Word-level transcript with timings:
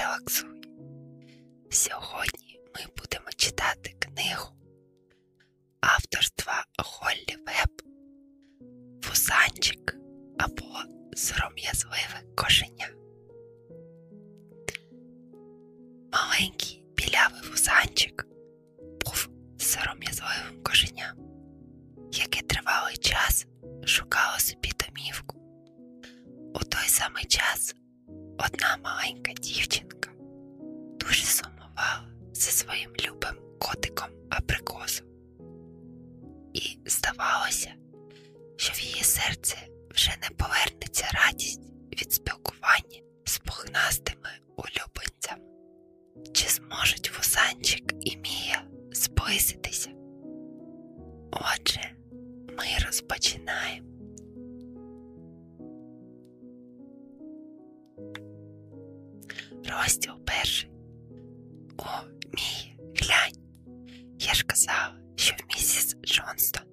релаксуй. 0.00 0.48
Сьогодні 1.70 2.60
ми 2.74 2.80
будемо 2.96 3.30
читати 3.36 3.94
книгу 3.98 4.48
авторства 5.80 6.64
Голлі 6.78 7.36
Веб 7.46 7.82
Фусанчик 9.02 9.96
або 10.38 10.66
Сором'язливе 11.16 12.22
кошеня. 12.36 12.88
Маленький 16.12 16.84
білявий 16.96 17.40
фусанчик 17.42 18.26
був 19.06 19.28
сором'язливим 19.58 20.62
кошеням, 20.62 21.16
яке 22.12 22.42
тривалий 22.42 22.96
час 22.96 23.46
шукало 23.84 24.38
собі 24.38 24.70
домівку. 24.86 25.36
У 26.54 26.58
той 26.58 26.88
самий 26.88 27.24
час 27.24 27.74
одна 28.44 28.78
маленька 28.84 29.32
дівчинка 29.32 30.10
дуже 31.00 31.24
сумувала 31.24 32.08
за 32.32 32.50
своїм 32.50 32.90
любим 32.90 33.36
котиком 33.58 34.08
абрикосом. 34.30 35.06
І 36.54 36.78
здавалося, 36.86 37.72
що 38.56 38.72
в 38.72 38.80
її 38.80 39.04
серце 39.04 39.56
вже 39.90 40.16
не 40.22 40.28
повернеться 40.36 41.06
радість 41.12 41.60
від 41.92 42.12
спілкування 42.12 43.00
з 43.24 43.38
пухнастими 43.38 44.30
улюбленцями. 44.56 45.44
Чи 46.32 46.48
зможуть 46.48 47.16
Вусанчик 47.16 47.92
і 48.00 48.16
Мія 48.16 48.62
зблизитися? 48.92 49.90
Отже, 51.32 51.90
ми 52.48 52.64
розпочинаємо. 52.86 53.39
monster. 66.30 66.69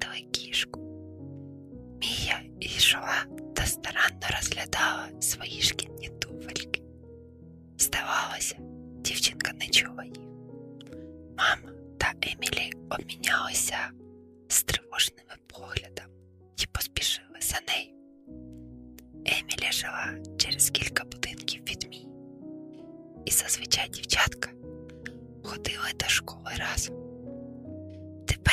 Пестили 0.00 0.26
кішку. 0.30 0.80
Мія 2.00 2.40
йшла 2.60 3.24
та 3.54 3.66
старанно 3.66 4.26
розглядала 4.36 5.08
свої 5.20 5.62
шкільні 5.62 6.08
туфельки. 6.08 6.82
Здавалося, 7.78 8.56
дівчинка 9.00 9.52
не 9.52 9.66
чула 9.66 10.04
їх. 10.04 10.18
Мама 11.38 11.72
та 11.98 12.12
Емілі 12.22 12.72
обмінялися 12.90 13.76
стривожними 14.48 15.34
поглядами 15.46 16.14
і 16.62 16.66
поспішили 16.66 17.38
за 17.40 17.56
нею. 17.68 17.94
Емілі 19.24 19.72
жила 19.72 20.14
через 20.38 20.70
кілька 20.70 21.04
будинків 21.04 21.62
від 21.62 21.88
Мії, 21.90 22.08
і 23.24 23.30
зазвичай 23.30 23.88
дівчатка 23.88 24.50
ходили 25.44 25.92
до 25.98 26.06
школи 26.06 26.50
разом. 26.58 26.99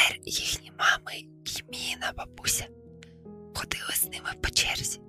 Тепер 0.07 0.22
їхні 0.25 0.72
мами 0.79 1.16
і 1.18 1.63
Міна 1.72 2.13
бабуся 2.18 2.68
ходили 3.56 3.94
з 3.94 4.03
ними 4.06 4.34
по 4.44 4.50
черзі. 4.50 5.00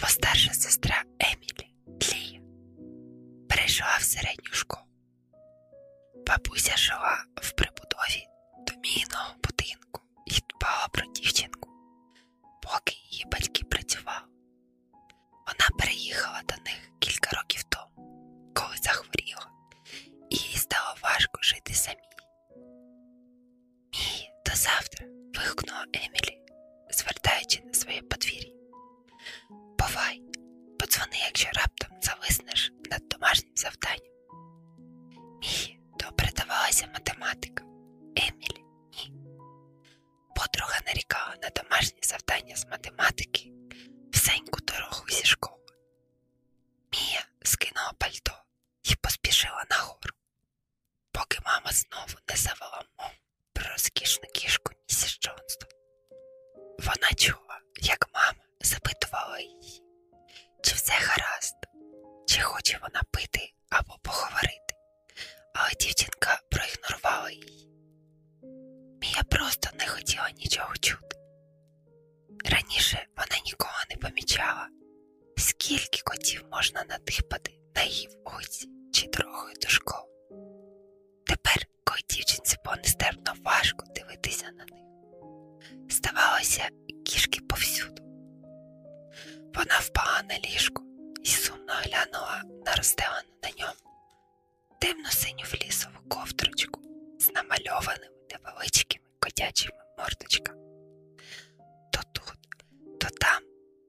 Бо 0.00 0.06
старша 0.06 0.52
сестра 0.52 1.04
Емілі 1.18 1.74
Лія 2.02 2.40
перейшла 3.48 3.96
в 3.98 4.02
середню 4.02 4.52
школу. 4.52 4.86
Бабуся 6.26 6.76
жила 6.76 7.24
в 7.36 7.52
прибудові 7.52 8.26
подзвони, 30.92 31.16
якщо 31.26 31.48
раптом 31.54 31.90
зависнеш 32.02 32.72
над 32.90 33.08
домашнім 33.08 33.52
завданням. 33.56 34.12
Мії 35.42 35.80
добре 35.98 36.30
давалася 36.36 36.86
математика. 36.86 37.64
Емілі 38.16 38.64
ні. 38.92 39.12
Подруга 40.36 40.80
нарікала 40.86 41.36
на 41.42 41.48
домашнє 41.48 41.98
завдання 42.02 42.56
з 42.56 42.66
математики 42.66 43.50
всеньку 44.12 44.60
дорогу 44.60 45.04
зі 45.08 45.24
школи. 45.24 45.58
Мія 46.92 47.26
скинула 47.42 47.92
пальто 47.98 48.42
і 48.82 48.94
поспішила 48.94 49.64
нагору, 49.70 50.14
поки 51.12 51.38
мама 51.44 51.72
знову 51.72 52.14
не 52.28 52.36
завела 52.36 52.84
мову 52.98 53.10
про 53.52 53.64
розкішну 53.70 54.28
кішку 54.34 54.72
місіс 54.88 55.18
Вона 56.78 57.12
чула, 57.16 57.60
як 57.80 58.08
мама 58.14 58.44
запитувала 58.60 59.38
її, 59.40 59.61
чи 60.62 60.74
все 60.74 60.92
гаразд, 60.92 61.56
чи 62.26 62.40
хоче 62.40 62.78
вона 62.82 63.02
пити 63.10 63.52
або 63.70 63.98
поговорити, 64.02 64.74
але 65.54 65.70
дівчинка 65.80 66.40
проігнорувала 66.50 67.30
її. 67.30 67.68
Мія 69.00 69.22
просто 69.30 69.70
не 69.78 69.86
хотіла 69.86 70.30
нічого 70.30 70.74
чути. 70.80 71.16
Раніше 72.44 73.06
вона 73.16 73.42
нікого 73.46 73.78
не 73.90 73.96
помічала, 73.96 74.68
скільки 75.36 76.02
котів 76.04 76.44
можна 76.52 76.84
надипати 76.88 77.58
на 77.74 77.82
її 77.82 78.08
вулиці 78.24 78.68
чи 78.92 79.06
дорогою 79.08 79.54
до 79.62 79.68
школи. 79.68 80.08
Тепер, 81.26 81.66
коли 81.84 81.98
дівчинці 82.10 82.56
було 82.64 82.76
нестерпно 82.76 83.32
важко 83.44 83.86
дивитися 83.94 84.46
на 84.50 84.64
них, 84.64 84.84
здавалося, 85.90 86.68
кішки 87.06 87.40
повсюду. 87.40 88.01
Вона 89.54 89.78
впала 89.78 90.22
на 90.28 90.38
ліжко 90.38 90.82
і 91.22 91.28
сумно 91.28 91.72
глянула 91.72 92.42
на 92.66 92.74
розстелену 92.74 93.28
на 93.42 93.48
ньому 93.48 93.82
темно-синю 94.80 95.44
флісову 95.44 95.98
ковдрочку 96.08 96.80
з 97.18 97.32
намальованими 97.32 98.14
невеличкими 98.30 99.04
котячими 99.20 99.78
мордочками. 99.98 100.58
То 101.92 102.00
тут, 102.12 102.38
то 103.00 103.08
там 103.20 103.42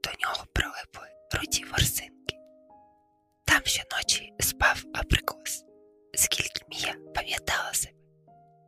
до 0.04 0.10
нього 0.22 0.46
прилипли 0.54 1.08
руді 1.34 1.66
ворсинки. 1.72 2.38
Там 3.46 3.62
щоночі 3.66 4.34
спав 4.40 4.84
абрикос, 4.94 5.64
скільки 6.14 6.66
Мія 6.70 6.96
пам'ятала 7.16 7.74
себе. 7.74 7.94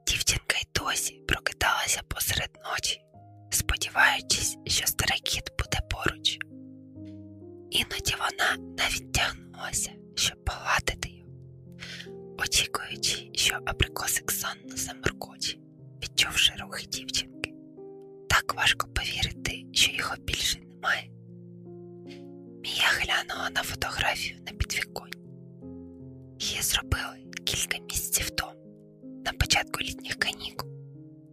Дівчинка 0.07 0.57
й 0.57 0.67
досі 0.75 1.13
прокидалася 1.27 2.01
посеред 2.07 2.49
ночі, 2.65 3.01
сподіваючись, 3.51 4.57
що 4.67 4.87
старий 4.87 5.19
кіт 5.19 5.54
що 13.55 13.63
абрикосик 13.65 14.31
сонно 14.31 14.77
заморкоче, 14.77 15.57
відчувши 16.03 16.53
рухи 16.59 16.85
дівчинки. 16.87 17.53
Так 18.29 18.55
важко 18.55 18.87
повірити, 18.87 19.65
що 19.71 19.91
його 19.91 20.15
більше 20.27 20.59
немає. 20.59 21.09
Мія 22.63 22.87
глянула 22.87 23.49
на 23.49 23.63
фотографію 23.63 24.39
на 24.45 24.51
підвіконні. 24.51 25.29
Її 26.39 26.61
зробили 26.61 27.31
кілька 27.45 27.77
місяців 27.77 28.29
тому, 28.29 28.51
на 29.25 29.33
початку 29.33 29.81
літніх 29.81 30.15
канікул, 30.15 30.69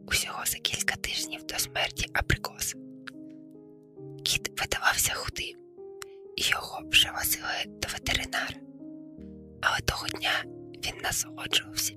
усього 0.07 0.43
за 0.47 0.59
кілька 0.59 0.97
тижнів 0.97 1.47
до 1.47 1.59
смерті 1.59 2.07
абрикоса. 2.13 2.77
Кіт 4.25 4.61
видавався 4.61 5.15
худим, 5.15 5.57
і 6.37 6.43
його 6.43 6.83
вже 6.91 7.11
возили 7.11 7.79
до 7.83 7.89
ветеринара. 7.89 8.57
Але 9.61 9.81
того 9.81 10.09
дня 10.09 10.45
він 10.85 10.95
насолоджувався 11.03 11.95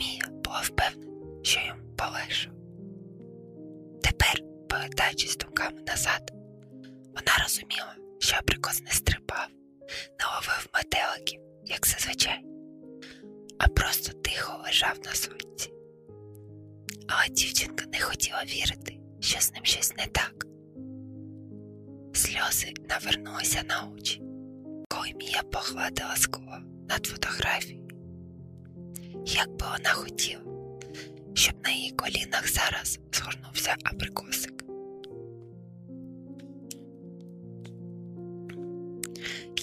і 0.00 0.20
була 0.44 0.60
впевнена, 0.60 1.12
що 1.42 1.60
йому 1.60 1.80
полегшав. 1.96 2.52
Тепер, 4.02 4.42
повертаючись 4.68 5.36
думками 5.36 5.80
назад, 5.86 6.32
вона 7.14 7.42
розуміла, 7.42 7.94
що 8.18 8.36
абрикос 8.36 8.82
не 8.82 8.90
стрибав, 8.90 9.48
не 10.20 10.26
ловив 10.34 10.68
метеликів, 10.74 11.40
як 11.64 11.86
зазвичай, 11.86 12.44
а 13.58 13.68
просто 13.68 14.12
тихо 14.12 14.62
лежав 14.64 14.98
на 15.04 15.12
сонці. 15.12 15.70
Але 17.08 17.28
дівчинка 17.28 17.84
не 17.92 18.00
хотіла 18.00 18.44
вірити, 18.44 18.98
що 19.20 19.40
з 19.40 19.52
ним 19.52 19.64
щось 19.64 19.96
не 19.96 20.06
так. 20.06 20.46
Сльози 22.14 22.72
навернулися 22.88 23.62
на 23.62 23.88
очі, 23.96 24.22
коли 24.88 25.12
Мія 25.16 25.42
погладила 25.42 26.16
скло 26.16 26.58
над 26.88 27.06
фотографією. 27.06 27.83
Як 29.26 29.50
би 29.50 29.66
вона 29.66 29.92
хотіла, 29.92 30.42
щоб 31.34 31.54
на 31.64 31.70
її 31.70 31.90
колінах 31.90 32.48
зараз 32.48 32.98
згорнувся 33.12 33.76
абрикосик. 33.84 34.64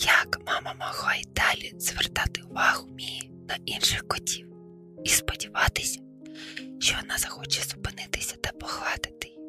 Як 0.01 0.39
мама 0.47 0.73
могла 0.79 1.15
й 1.15 1.25
далі 1.35 1.73
звертати 1.79 2.41
увагу 2.41 2.87
Мії 2.87 3.31
на 3.47 3.57
інших 3.65 4.07
котів 4.07 4.47
і 5.03 5.09
сподіватися, 5.09 5.99
що 6.79 6.95
вона 7.01 7.17
захоче 7.17 7.61
зупинитися 7.63 8.35
та 8.35 8.51
погладити 8.51 9.27
її. 9.27 9.39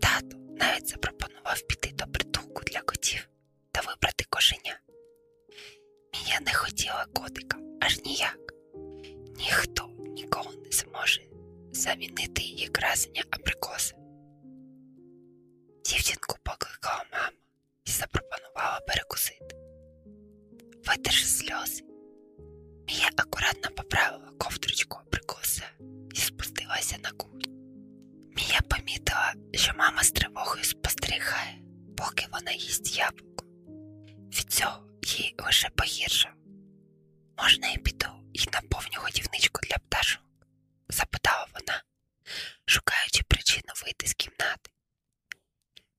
Тато 0.00 0.36
навіть 0.60 0.88
запропонував 0.88 1.60
піти 1.68 1.92
до 1.98 2.04
притулку 2.06 2.62
для 2.64 2.80
котів 2.80 3.28
та 3.72 3.80
вибрати 3.80 4.24
кошеня. 4.30 4.78
Мія 6.14 6.40
не 6.40 6.54
хотіла 6.54 7.06
котика 7.14 7.58
аж 7.80 8.04
ніяк. 8.04 8.51
Ніхто 9.42 9.88
ніколи 9.98 10.56
не 10.64 10.70
зможе 10.70 11.22
замінити 11.72 12.42
її 12.42 12.68
красення 12.68 13.22
абрикоси. 13.30 13.94
Дівчинку 15.84 16.36
покликала 16.42 17.04
мама 17.12 17.30
і 17.84 17.90
запропонувала 17.90 18.80
перекусити. 18.86 19.56
Витерши 20.86 21.26
сльози, 21.26 21.82
Мія 22.88 23.08
акуратно 23.16 23.70
поправила 23.76 24.32
ковдрочку 24.38 24.98
абрикоса 25.06 25.64
і 26.14 26.16
спустилася 26.16 26.96
на 27.02 27.10
кухню. 27.10 27.52
Мія 28.36 28.60
помітила, 28.68 29.34
що 29.52 29.72
мама 29.78 30.02
з 30.02 30.10
тривогою 30.10 30.64
спостерігає, 30.64 31.62
поки 31.96 32.26
вона 32.32 32.52
їсть 32.52 32.98
яблуко. 32.98 33.44
Від 34.32 34.52
цього 34.52 34.88
їй 35.02 35.34
лише 35.38 35.68
погіршав. 35.76 36.32
Можна 37.38 37.68
я 37.68 37.76
піду 37.76 38.21
і 38.46 38.50
наповню 38.52 38.98
годівничку 39.00 39.60
для 39.62 39.78
пташок? 39.78 40.22
запитала 40.88 41.46
вона, 41.54 41.82
шукаючи 42.66 43.22
причину 43.28 43.72
вийти 43.84 44.06
з 44.06 44.14
кімнати. 44.14 44.70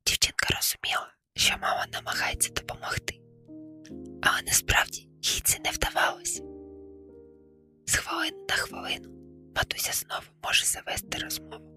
Дівчинка 0.06 0.48
розуміла, 0.56 1.14
що 1.36 1.58
мама 1.58 1.86
намагається 1.94 2.50
допомогти, 2.50 3.20
але 4.22 4.42
насправді 4.42 5.10
їй 5.22 5.42
це 5.42 5.60
не 5.60 5.72
вдавалося. 5.72 6.44
З 7.86 7.96
хвилини 7.96 8.38
на 8.50 8.56
хвилину 8.56 9.10
матуся 9.56 9.94
знову 9.94 10.26
може 10.44 10.66
завести 10.66 11.18
розмову 11.18 11.74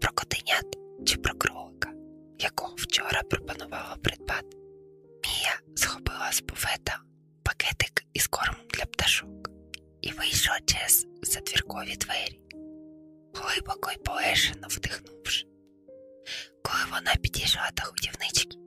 про 0.00 0.12
котенят 0.12 0.78
чи 1.06 1.16
про 1.16 1.34
кролика, 1.34 1.92
якого 2.38 2.74
вчора 2.74 3.22
пропонувала 3.22 3.96
придбати. 3.96 4.56
Мія 5.24 5.60
схопила 5.76 6.32
з 6.32 6.42
буфета 6.42 7.01
вийшла 10.22 10.58
через 10.64 11.06
задвіркові 11.22 11.96
двері, 11.96 12.40
глибоко 13.34 13.90
й 13.90 13.96
полегшено 13.96 14.66
вдихнувши. 14.70 15.46
Коли 16.64 16.80
вона 16.90 17.14
підійшла 17.22 17.70
до 17.76 17.82
годівнички, 17.90 18.58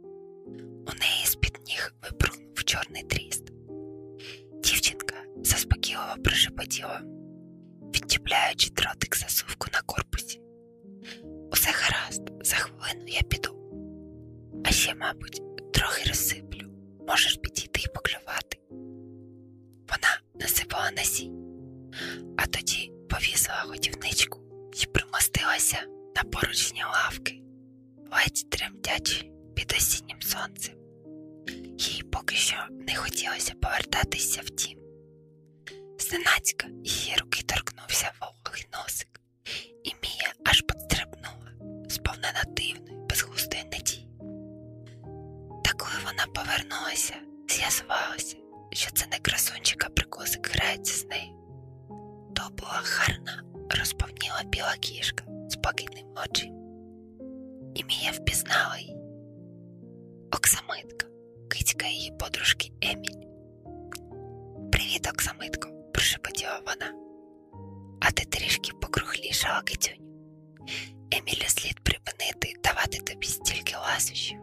у 0.88 1.00
неї 1.00 1.25
з-під 1.25 1.57
ніг 1.68 1.94
випрыгнув 2.04 2.63
чорний 2.63 3.04
тріст. 3.04 3.44
Дівчинка 4.63 5.16
заспокійливо 5.44 6.16
прошепотіла, 6.24 7.02
відчіпляючи 7.96 8.69
дротик 8.69 9.16
засувку 9.18 9.68
на 9.74 9.81
корпусі. 9.81 10.42
Усе 11.52 11.69
гаразд, 11.72 12.22
за 12.42 12.56
хвилину 12.56 13.07
я 13.07 13.22
піду. 13.22 13.56
А 14.66 14.72
ще, 14.72 14.96
мабуть, 14.96 15.42
трохи 15.74 16.10
розсиплю, 16.10 16.68
можеш 17.07 17.38
підійти 17.38 17.81
і 17.84 17.88
поклювати. 17.88 18.57
Вона 19.90 20.22
насипала 20.36 20.92
насінь, 20.92 21.44
а 22.38 22.45
тоді 22.45 22.92
повісила 23.09 23.63
годівничку 23.68 24.39
і 24.83 24.86
примостилася 24.86 25.77
на 26.15 26.24
поручні 26.24 26.83
лавки, 26.83 27.42
ледь 28.12 28.50
тремтячи 28.50 29.31
під 29.56 29.74
осіннім 29.77 30.21
сонцем. 30.21 30.75
Їй 31.77 32.03
поки 32.03 32.36
що 32.36 32.56
не 32.88 32.95
хотілося 32.95 33.53
повертатися 33.62 34.42
в 34.42 34.50
дім. 34.50 34.80
Зненацька 36.00 36.68
її 36.83 37.15
руки 37.21 37.44
торкнувся 37.44 38.12
вологий 38.21 38.68
носик, 38.74 39.21
і 39.83 39.89
Мія 40.03 40.33
аж 40.45 40.62
підстрибнула, 40.62 41.51
сповнена 41.89 42.44
дивної, 42.47 43.06
безглуздої 43.09 43.63
надії. 43.63 44.07
Та 45.63 45.71
коли 45.77 45.94
вона 46.06 46.25
повернулася, 46.36 47.13
з'ясувалося, 47.50 48.36
що 48.71 48.92
це 48.92 49.06
не 49.12 49.19
красунчик, 49.19 49.86
а 49.86 49.89
прикосик 49.89 50.50
грається 50.56 50.94
з 50.94 51.06
нею. 51.06 51.35
То 52.45 52.51
була 52.51 52.81
гарна, 52.83 53.44
розповніла 53.80 54.44
біла 54.45 54.75
кішка 54.80 55.24
з 55.50 55.56
покійним 55.56 56.06
очима. 56.25 56.56
І 57.75 57.83
Мія 57.83 58.12
впізнала 58.12 58.77
її. 58.80 58.95
Оксамитка, 60.31 61.07
кицька 61.49 61.87
її 61.87 62.11
подружки 62.19 62.71
Еміль. 62.81 63.25
Привіт, 64.71 65.07
Оксамитко, 65.14 65.69
прошепотіла 65.94 66.61
вона. 66.66 66.94
А 68.02 68.11
ти 68.11 68.25
трішки 68.25 68.71
покруглішала 68.81 69.61
кицюню. 69.61 69.97
Емілі 71.11 71.45
слід 71.47 71.80
припинити 71.83 72.54
давати 72.64 72.97
тобі 72.97 73.28
стільки 73.28 73.75
ласощів. 73.75 74.40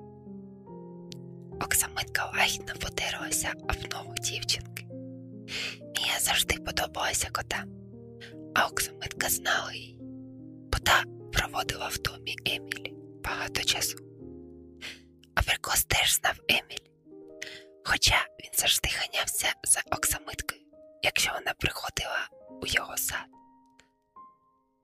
Оксамитка 1.60 2.32
лагідно 2.36 2.74
потерлася 2.80 3.52
об 3.62 3.92
ногу 3.92 4.14
дівчинки. 4.14 4.86
Мія 5.96 6.18
завжди 6.20 6.54
подобалася 6.54 7.28
котам, 7.32 7.81
а 8.54 8.66
Оксамитка 8.66 9.28
знала 9.28 9.72
її, 9.72 9.98
бо 10.72 10.78
та 10.78 11.04
проводила 11.32 11.88
в 11.88 11.98
домі 11.98 12.36
Емілі 12.46 12.94
багато 13.24 13.62
часу. 13.62 13.98
Абрикос 15.34 15.84
теж 15.84 16.14
знав 16.14 16.40
Емілі, 16.48 16.90
хоча 17.84 18.26
він 18.40 18.50
завжди 18.54 18.88
ганявся 18.92 19.54
за 19.64 19.80
Оксамиткою, 19.96 20.60
якщо 21.02 21.32
вона 21.32 21.54
приходила 21.58 22.28
у 22.62 22.66
його 22.66 22.96
сад. 22.96 23.26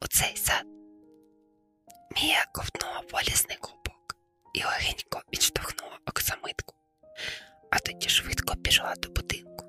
У 0.02 0.06
цей 0.06 0.36
сад 0.36 0.64
Мія 2.16 2.44
ковтнула 2.54 3.02
болісний 3.12 3.56
клубок 3.60 4.16
і 4.54 4.64
легенько 4.64 5.22
відштовхнула 5.32 5.98
Оксамитку, 6.06 6.74
а 7.70 7.78
тоді 7.78 8.08
швидко 8.08 8.56
пішла 8.56 8.94
до 8.94 9.08
будинку. 9.08 9.67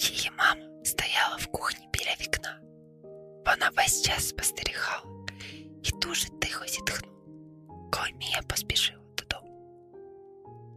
Її 0.00 0.30
мама 0.38 0.84
стояла 0.84 1.36
в 1.36 1.46
кухні 1.46 1.88
біля 1.92 2.14
вікна. 2.20 2.60
Вона 3.46 3.70
весь 3.76 4.02
час 4.02 4.28
спостерігала 4.28 5.04
і 5.82 5.90
дуже 6.02 6.28
тихо 6.28 6.66
зітхнула, 6.66 7.14
коли 7.92 8.08
Мія 8.18 8.40
поспішила 8.46 9.00
додому. 9.18 9.52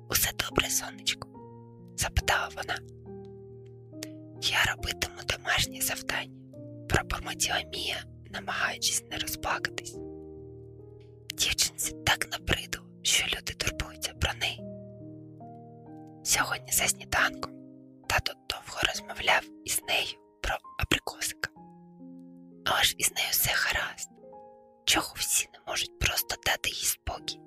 Усе 0.10 0.32
добре, 0.50 0.70
сонечко? 0.70 1.28
запитала 1.98 2.50
вона. 2.56 2.80
Я 4.42 4.74
робитиму 4.74 5.20
домашнє 5.28 5.82
завдання, 5.82 6.38
пробормотіла 6.90 7.64
Мія, 7.74 8.04
намагаючись 8.32 9.04
не 9.12 9.18
розплакатись. 9.18 9.98
Дівчинці 11.34 11.96
так 12.06 12.28
набридло, 12.32 12.86
що 13.02 13.26
люди 13.38 13.54
турбуються 13.54 14.14
про 14.14 14.34
неї. 14.34 14.62
Сьогодні 16.24 16.72
за 16.72 16.88
сніданком 16.88 17.52
тато 18.08 18.34
розмовляв 18.84 19.44
із 19.66 19.82
нею 19.88 20.18
про 20.42 20.58
абрикосика. 20.80 21.50
Аж 22.66 22.96
із 22.98 23.12
нею 23.12 23.28
все 23.32 23.52
гаразд, 23.54 24.10
чого 24.86 25.14
всі 25.18 25.50
не 25.54 25.60
можуть 25.68 26.00
просто 26.00 26.36
дати 26.46 26.70
їй 26.70 26.86
спокій. 26.86 27.40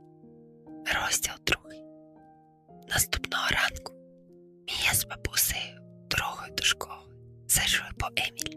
Розділ 0.95 1.35
другий. 1.47 1.83
Наступного 2.89 3.49
ранку 3.51 3.93
Мія 4.69 4.95
з 4.95 5.05
бабусею 5.05 5.81
дорогою 6.11 6.53
до 6.55 6.63
школи 6.63 7.15
зайшли 7.49 7.87
по 7.99 8.07
Емілі. 8.17 8.57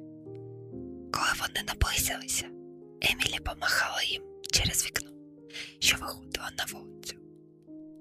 Коли 1.14 1.30
вони 1.40 1.64
наблизилися, 1.68 2.46
Емілі 3.02 3.40
помахала 3.40 4.04
їм 4.04 4.24
через 4.52 4.86
вікно, 4.86 5.12
що 5.80 5.98
виходило 5.98 6.48
на 6.58 6.66
вулицю, 6.66 7.16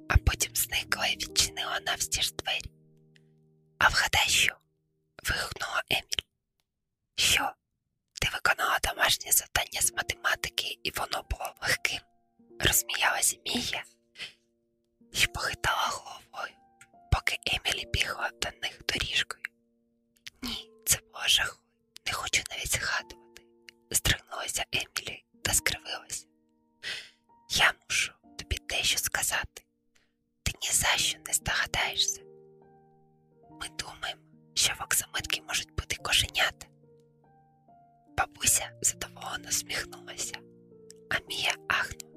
а 0.09 0.17
потім 0.17 0.55
зникла 0.55 1.07
і 1.07 1.17
відчинила 1.17 1.81
навстіж 1.87 2.33
двері. 2.33 2.71
А 3.79 3.89
вгадай 3.89 4.29
що? 4.29 4.55
вигукнула 5.31 5.83
Еміль. 5.91 6.25
Що? 7.17 7.53
Ти 8.21 8.29
виконала 8.33 8.79
домашнє 8.85 9.33
завдання 9.33 9.81
з 9.81 9.93
математики, 9.93 10.79
і 10.83 10.91
воно 10.91 11.25
було 11.31 11.55
легким, 11.63 12.01
розсміялася 12.61 13.37
Мія. 13.47 13.85
Бабуся 38.19 38.71
задоволено 38.83 39.51
сміхнулася, 39.51 40.39
а 41.11 41.15
Мія 41.29 41.55
ахнула. 41.69 42.15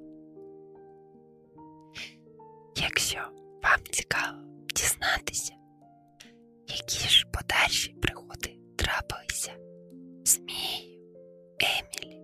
Якщо 2.76 3.18
вам 3.62 3.78
цікаво 3.90 4.38
дізнатися, 4.74 5.52
які 6.68 7.08
ж 7.08 7.26
подальші 7.32 7.92
приходи 7.92 8.56
трапилися 8.76 9.52
з 10.24 10.38
Мією, 10.38 11.02
Емілі 11.58 12.20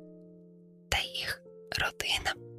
та 0.88 0.98
їх 0.98 1.42
родинам. 1.78 2.57